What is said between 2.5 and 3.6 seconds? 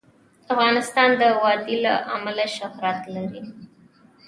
شهرت لري.